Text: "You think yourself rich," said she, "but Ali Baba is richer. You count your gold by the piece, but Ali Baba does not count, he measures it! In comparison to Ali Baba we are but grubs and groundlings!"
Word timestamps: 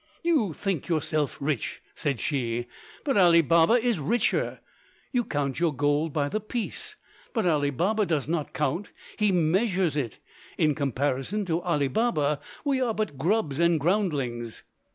"You 0.23 0.51
think 0.53 0.87
yourself 0.87 1.37
rich," 1.39 1.79
said 1.93 2.19
she, 2.19 2.65
"but 3.05 3.17
Ali 3.17 3.43
Baba 3.43 3.73
is 3.73 3.99
richer. 3.99 4.59
You 5.11 5.23
count 5.23 5.59
your 5.59 5.75
gold 5.75 6.11
by 6.11 6.27
the 6.27 6.39
piece, 6.39 6.95
but 7.33 7.45
Ali 7.45 7.69
Baba 7.69 8.07
does 8.07 8.27
not 8.27 8.51
count, 8.51 8.89
he 9.19 9.31
measures 9.31 9.95
it! 9.95 10.17
In 10.57 10.73
comparison 10.73 11.45
to 11.45 11.61
Ali 11.61 11.87
Baba 11.87 12.39
we 12.65 12.81
are 12.81 12.95
but 12.95 13.19
grubs 13.19 13.59
and 13.59 13.79
groundlings!" 13.79 14.63